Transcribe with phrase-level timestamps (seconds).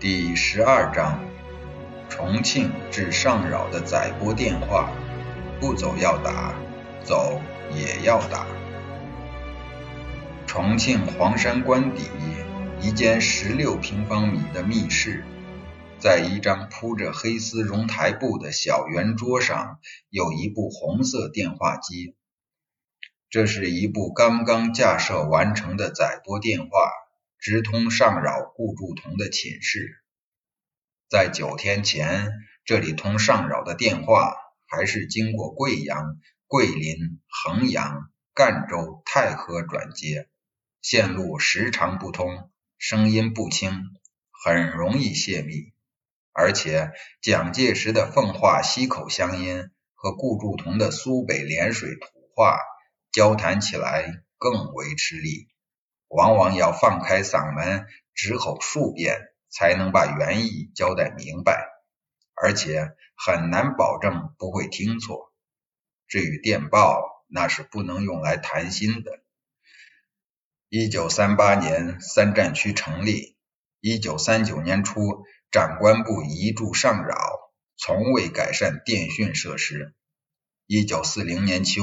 [0.00, 1.18] 第十二章：
[2.08, 4.92] 重庆至上饶的载波电话，
[5.58, 6.54] 不走要打，
[7.02, 7.40] 走
[7.74, 8.46] 也要打。
[10.46, 12.04] 重庆黄山关底
[12.80, 15.24] 一间十六平方米的密室，
[15.98, 19.80] 在一张铺着黑丝绒台布的小圆桌上，
[20.10, 22.14] 有一部红色电话机。
[23.30, 26.68] 这是一部刚刚架设完成的载波电话。
[27.38, 30.02] 直通上饶顾祝同的寝室。
[31.08, 32.32] 在九天前，
[32.64, 34.36] 这里通上饶的电话
[34.66, 36.96] 还是经过贵阳、桂林、
[37.28, 40.28] 衡阳、赣州、太和转接，
[40.82, 43.84] 线路时常不通，声音不清，
[44.30, 45.72] 很容易泄密。
[46.32, 52.58] 而且蒋介石的奉化溪口乡音和顾祝同的苏北涟水土话
[53.10, 55.48] 交谈起来更为吃力。
[56.08, 59.18] 往往要放开嗓门直吼数遍，
[59.50, 61.68] 才能把原意交代明白，
[62.34, 65.32] 而且很难保证不会听错。
[66.06, 69.22] 至于电报，那是不能用来谈心的。
[70.70, 73.36] 一九三八年三战区成立，
[73.80, 77.16] 一九三九年初长官部移驻上饶，
[77.76, 79.94] 从未改善电讯设施。
[80.66, 81.82] 一九四零年秋。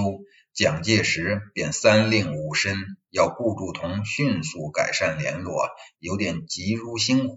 [0.55, 2.77] 蒋介石便三令五申，
[3.09, 5.67] 要顾祝同迅速改善联络，
[5.99, 7.35] 有点急如星火。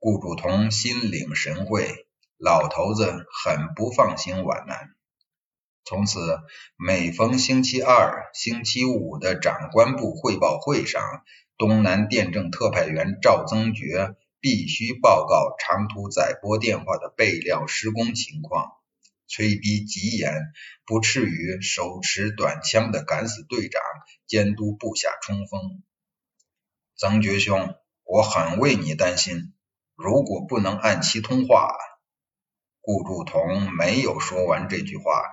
[0.00, 4.90] 顾祝同心领神会，老头子很不放心皖南。
[5.84, 6.40] 从此，
[6.76, 11.00] 每逢星期二、星期五的长官部汇报会上，
[11.56, 18.72] 东南电政特派员赵增觉必须报告长途载波电话的备料施工情况。
[19.34, 20.32] 催逼极严，
[20.86, 23.82] 不至于手持短枪的敢死队长
[24.28, 25.82] 监督部下冲锋。
[26.96, 29.52] 曾觉兄，我很为你担心。
[29.96, 31.74] 如果不能按期通话，
[32.80, 35.24] 顾祝同没有说完这句话，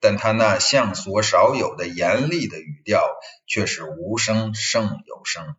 [0.00, 3.06] 但他那向所少有的严厉的语调
[3.46, 5.54] 却是无声胜有声。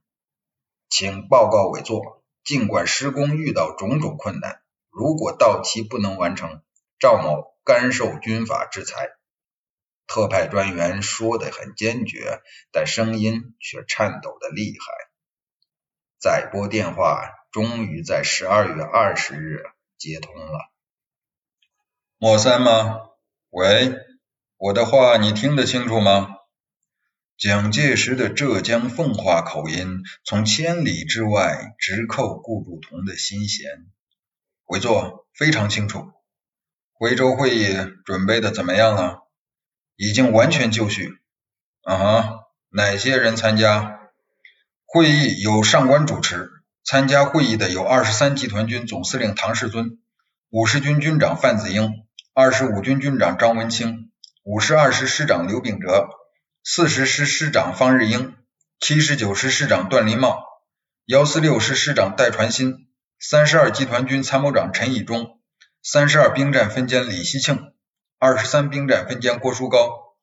[0.89, 4.59] 请报告委座，尽管施工遇到种种困难，
[4.89, 6.61] 如果到期不能完成，
[6.99, 7.53] 赵某。
[7.67, 9.09] 甘受军法制裁。
[10.05, 12.39] 特派专员说得很坚决，
[12.71, 14.85] 但声音却颤抖的厉害。
[16.19, 19.63] 载拨电话终于在十二月二十日
[19.97, 20.71] 接通了。
[22.19, 22.99] 莫三吗？
[23.49, 23.95] 喂，
[24.57, 26.35] 我的话你听得清楚吗？
[27.35, 33.87] 蒋介石的浙江奉化口音从千里之外直扣顾祝同的心弦。
[34.65, 36.11] 委座，非常清楚。
[36.97, 37.75] 徽州会议
[38.05, 39.27] 准备的怎么样了？
[39.97, 41.11] 已经完全就绪。
[41.83, 42.39] 啊哈，
[42.69, 43.99] 哪些人参加？
[44.85, 46.49] 会议由上官主持。
[46.85, 49.97] 参加会议的有二十三集团军总司令唐世尊，
[50.51, 51.91] 五十军军长范子英，
[52.33, 54.11] 二十五军军长张文清，
[54.43, 56.07] 五十二师师长刘秉哲，
[56.63, 58.35] 四十师师长方日英，
[58.79, 60.43] 七十九师师长段林茂，
[61.05, 62.87] 幺四六师师长戴传新，
[63.19, 65.34] 三十二集团军参谋长陈以忠。
[65.87, 67.71] 三十二兵站分监李希庆，
[68.17, 70.15] 二十三兵站分监郭书高。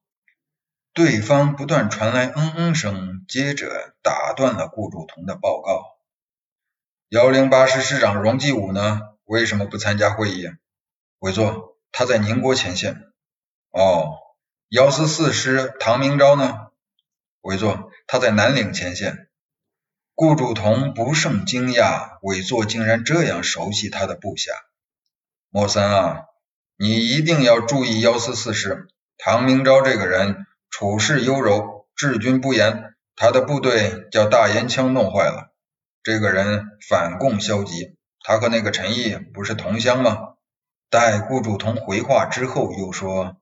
[0.92, 5.84] 对方不断传来嗯嗯声，接着打断了顾祝同的报告。
[7.10, 9.02] 幺零八师师长荣继武呢？
[9.22, 10.50] 为什么不参加会议？
[11.20, 13.12] 委座，他在宁国前线。
[13.70, 14.18] 哦，
[14.68, 16.72] 幺四四师唐明昭呢？
[17.42, 19.28] 委座，他在南岭前线。
[20.16, 24.50] 顾祝同不胜惊讶，委座竟然这样熟悉他的部下。
[25.54, 26.24] 莫森啊，
[26.78, 35.52] 你一定要注意幺四四师唐明昭这个人，处事优柔，治军不严，他的部队叫大烟枪弄坏了。
[36.02, 40.36] 这个人反共消极，他和那个陈毅不是同乡吗？
[40.88, 43.36] 待顾祝同回话之后，又说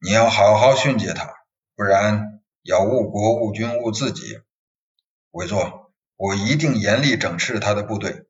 [0.00, 1.32] 你要好好训诫他，
[1.76, 4.40] 不然要误国误军误自己。
[5.30, 8.26] 委座，我一定严厉整治他的部队。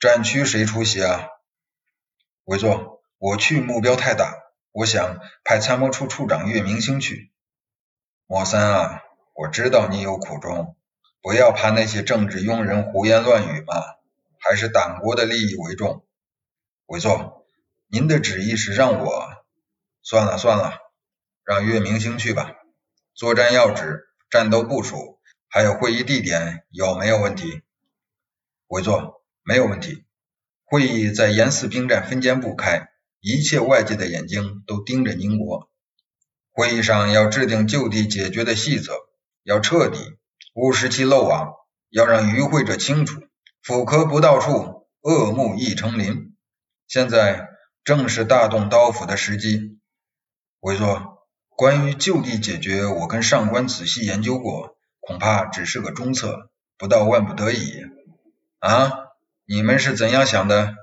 [0.00, 1.28] 战区谁出席啊？
[2.46, 4.32] 委座，我去目标太大，
[4.70, 7.32] 我想派参谋处处长岳明星去。
[8.28, 9.02] 莫三啊，
[9.34, 10.76] 我知道你有苦衷，
[11.20, 13.74] 不要怕那些政治庸人胡言乱语嘛，
[14.38, 16.06] 还是党国的利益为重。
[16.86, 17.44] 委座，
[17.88, 19.26] 您的旨意是让我……
[20.04, 20.78] 算了算了，
[21.44, 22.54] 让岳明星去吧。
[23.12, 25.18] 作战要旨、战斗部署，
[25.48, 27.62] 还有会议地点有没有问题？
[28.68, 30.05] 委座，没有问题。
[30.68, 32.88] 会议在沿四兵站分监部开，
[33.20, 35.70] 一切外界的眼睛都盯着宁国。
[36.50, 38.92] 会议上要制定就地解决的细则，
[39.44, 39.98] 要彻底，
[40.54, 41.54] 勿使其漏网，
[41.90, 43.22] 要让与会者清楚，
[43.62, 46.34] 斧壳不到处，恶木亦成林。
[46.88, 47.48] 现在
[47.84, 49.78] 正是大动刀斧的时机。
[50.58, 57.84] 委座，关于就地解决，我跟上官仔细研究过，恐怕只是个中策，不到万不得已。
[58.58, 58.90] 啊，
[59.48, 60.74] 你们是怎样想的？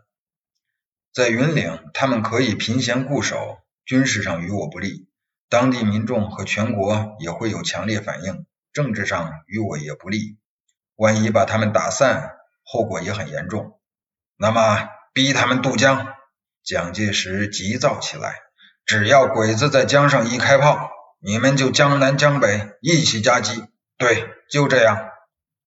[1.13, 5.05] 在云岭，他们可以凭闲固守，军事上与我不利；
[5.49, 10.37] 当地民众和全国也会有强烈反应，政治上与我也不利。
[10.95, 13.81] 万一把他们打散，后果也很严重。
[14.37, 16.13] 那么，逼他们渡江。
[16.63, 18.35] 蒋介石急躁起来：
[18.85, 20.89] 只要鬼子在江上一开炮，
[21.19, 23.65] 你们就江南江北一起夹击。
[23.97, 25.09] 对，就这样。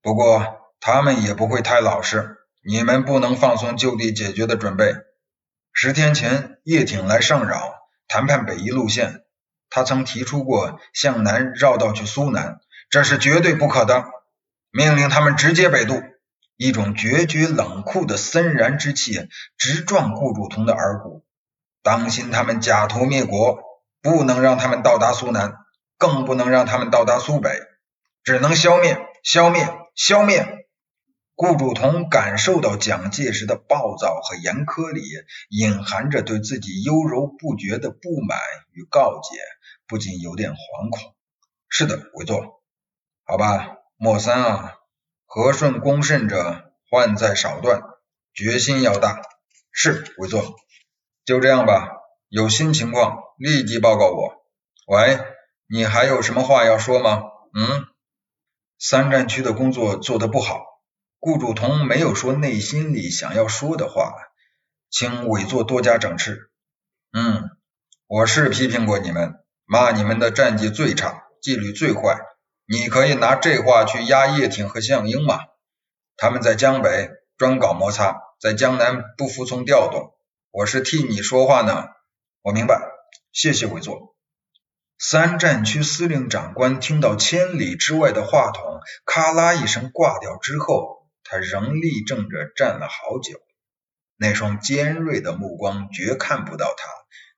[0.00, 2.35] 不过，他们也不会太老实，
[2.68, 4.92] 你们不能放松就地解决的准备。
[5.72, 7.74] 十天前，叶挺来上饶，
[8.08, 9.22] 谈判北移路线。
[9.70, 12.58] 他曾提出过向南绕道去苏南，
[12.90, 14.04] 这是绝对不可的。
[14.72, 16.02] 命令他们直接北渡。
[16.56, 19.28] 一种决绝冷酷的森然之气
[19.58, 21.24] 直撞顾祝同的耳骨。
[21.82, 23.60] 当心他们假途灭国，
[24.02, 25.54] 不能让他们到达苏南，
[25.98, 27.60] 更不能让他们到达苏北，
[28.24, 30.65] 只能消灭、消灭、消灭。
[31.36, 35.02] 顾祝同感受到蒋介石的暴躁和严苛里
[35.50, 38.38] 隐含着对自己优柔不决的不满
[38.72, 39.38] 与告诫，
[39.86, 41.14] 不禁有点惶恐。
[41.68, 42.62] 是的，委座。
[43.22, 44.76] 好吧，莫三啊，
[45.26, 47.82] 和顺恭慎者，患在少断，
[48.32, 49.20] 决心要大。
[49.70, 50.56] 是，委座。
[51.26, 51.90] 就这样吧，
[52.30, 54.46] 有新情况立即报告我。
[54.86, 55.18] 喂，
[55.68, 57.24] 你还有什么话要说吗？
[57.52, 57.84] 嗯，
[58.78, 60.64] 三战区的工作做得不好。
[61.18, 64.14] 顾祝同没有说内心里想要说的话，
[64.90, 66.50] 请委座多加整治。
[67.12, 67.50] 嗯，
[68.06, 69.34] 我是批评过你们，
[69.64, 72.20] 骂你们的战绩最差，纪律最坏。
[72.66, 75.40] 你可以拿这话去压叶挺和项英嘛？
[76.16, 80.14] 他们在江北专搞摩擦，在江南不服从调动。
[80.50, 81.86] 我是替你说话呢。
[82.42, 82.80] 我明白，
[83.32, 84.14] 谢谢委座。
[84.98, 91.05] 三战区司令长官听到千里之外的话筒咔啦一声挂掉之后。
[91.28, 93.40] 他仍立正着站了好久，
[94.16, 96.88] 那双尖锐的目光绝看不到他。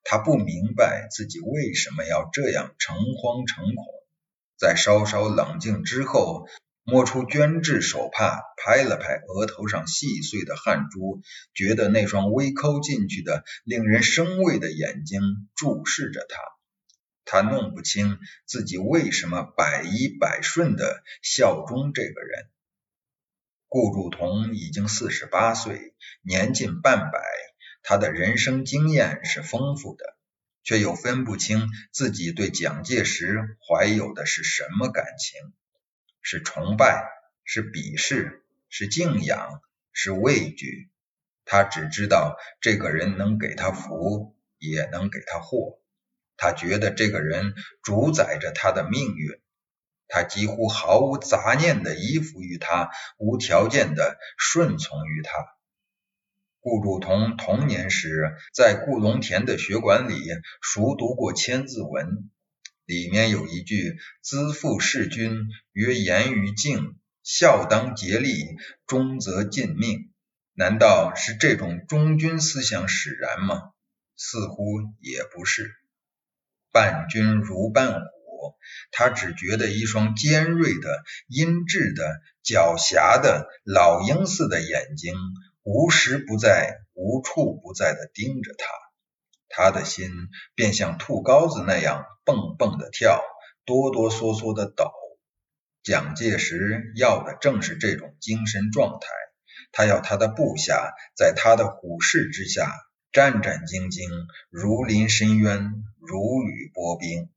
[0.05, 3.85] 他不明白自己为什么要这样诚惶诚恐。
[4.57, 6.49] 在稍稍冷静之后，
[6.83, 11.21] 摸出绢制手帕，拍了拍额头上细碎的汗珠，
[11.53, 15.21] 觉得那双微抠进去的、令人生畏的眼睛
[15.55, 16.41] 注视着他。
[17.25, 22.49] 他弄不清自己为什么百依百顺的效忠这个人。
[23.69, 27.21] 顾祝同已经四十八岁，年近半百，
[27.83, 30.17] 他的人生经验是丰富的，
[30.65, 35.53] 却又分不清自己对蒋介石怀有的是什么感情：
[36.23, 37.05] 是崇拜，
[37.45, 39.61] 是鄙视，是敬仰，
[39.93, 40.89] 是畏惧。
[41.45, 45.79] 他只知道这个人能给他福，也能给他祸。
[46.39, 49.39] 他觉得这个人主宰着他的命运。
[50.09, 55.33] 他几乎毫无杂念的依附于他，无条件的顺从于他。
[56.61, 60.21] 顾祝同童年时在顾龙田的学馆里
[60.61, 62.07] 熟读过《千字文》，
[62.85, 68.57] 里面有一句“资父事君，曰严于敬，孝当竭力，
[68.87, 70.11] 忠则尽命”，
[70.53, 73.71] 难道是这种忠君思想使然吗？
[74.17, 75.75] 似乎也不是。
[76.73, 78.18] 伴君如伴虎。
[78.91, 85.15] 他只觉得一双尖锐的、阴鸷的、狡黠的、老鹰似的眼睛，
[85.63, 88.67] 无时不在、无处不在的盯着他。
[89.51, 90.11] 他的心
[90.55, 93.23] 便像兔羔子那样蹦蹦的跳，
[93.65, 94.91] 哆哆嗦嗦的抖。
[95.83, 99.09] 蒋介石要的正是这种精神状态，
[99.73, 102.71] 他要他的部下在他的虎视之下，
[103.11, 104.11] 战战兢兢，
[104.51, 107.31] 如临深渊，如履薄冰。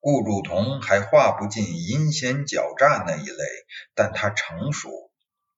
[0.00, 3.44] 顾祝同还画不进阴险狡诈那一类，
[3.94, 5.10] 但他成熟，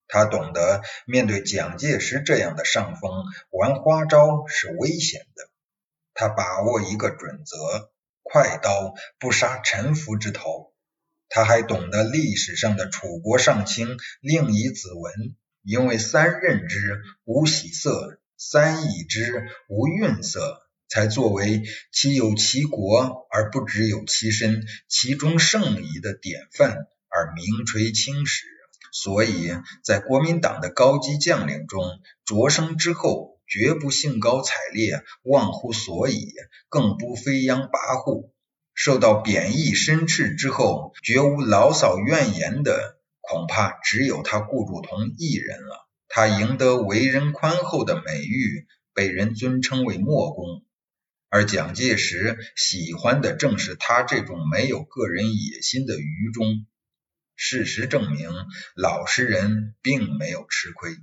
[0.09, 5.51] 他懂得面对蒋介石这样的上峰玩花招是危险的。
[6.15, 7.91] 他把握一个准则：
[8.23, 10.73] 快刀不杀臣服之头。
[11.29, 20.61] 他还懂得历史上的楚国上卿令尹子文，因为三任之无喜色，三已之无愠色。
[20.91, 26.77] 才作为其有其国而不只有其身，其中圣仪的典范
[27.09, 28.45] 而名垂青史。
[28.93, 29.53] 所以
[29.85, 31.81] 在国民党的高级将领中，
[32.27, 36.33] 擢升之后绝不兴高采烈、忘乎所以，
[36.69, 38.33] 更不飞扬跋扈；
[38.75, 45.89] 受到贬义申斥之后，绝无牢骚怨言的，恐怕只有他顾祝同一人了。
[46.09, 50.65] 他赢得为人宽厚的美誉，被人尊称为莫公。
[51.31, 56.67] 而蒋介石喜欢的正是他这种没有个人野心的愚忠。
[57.37, 58.29] 事实证明，
[58.75, 60.97] 老实人并没有吃亏。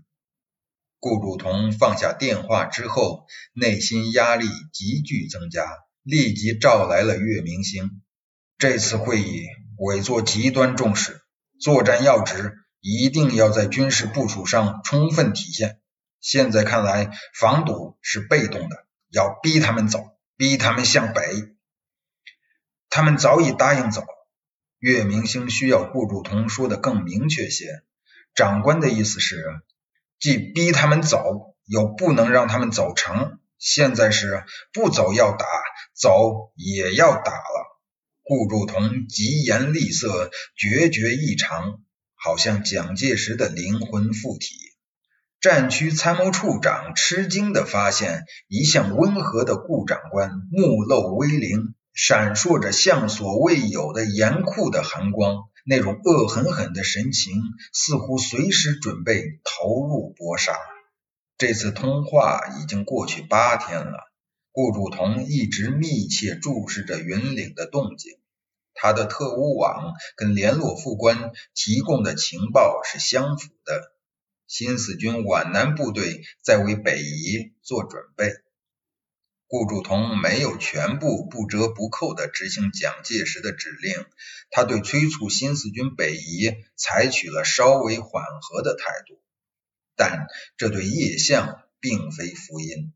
[0.99, 5.65] 顾祝同放下电话之后，内心压力急剧增加，
[6.03, 8.01] 立即召来了岳明星。
[8.57, 9.45] 这次会议
[9.77, 11.21] 委座极端重视，
[11.61, 15.79] 作战要旨一定要在军事部署上充分体现。
[16.19, 20.16] 现在看来，防堵是被动的，要逼他们走。
[20.37, 21.55] 逼他们向北，
[22.89, 24.05] 他们早已答应走。
[24.77, 27.81] 岳明星需要顾祝同说的更明确些。
[28.35, 29.43] 长官的意思是，
[30.19, 33.39] 既逼他们走，又不能让他们走成。
[33.57, 35.47] 现在是不走要打，
[35.95, 37.81] 走也要打了。
[38.21, 41.81] 顾祝同疾言厉色，决绝异常，
[42.13, 44.55] 好像蒋介石的灵魂附体。
[45.47, 60.51] 战区参谋处长吃惊的发现，一向温和的顾长官目露威灵，闪烁着向所未有的严酷的寒光，那种恶狠狠的神情，似乎随时准备投入搏杀。
[61.37, 64.11] 这次通话已经过去八天了，
[64.51, 68.11] 顾祝同一直密切注视着云岭的动静，
[68.73, 73.96] 他的特务网跟联络副官提供的情报是相符的。
[74.47, 78.31] 新四军皖南部队在为北移做准备，
[79.45, 84.05] 顾祝同没有全部不折不扣地执行蒋介石的指令，
[84.49, 89.21] 他对催促新四军北移采取了稍微缓和的态度，
[89.95, 90.27] 但
[90.57, 92.93] 这对叶相并非福音。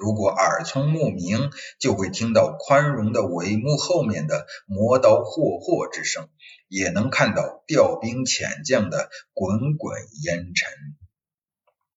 [0.00, 6.30] 如果耳聪目明，就会听到宽容的帷幕后面的磨刀霍霍之声，
[6.68, 10.99] 也能看到调兵遣将的滚滚烟尘。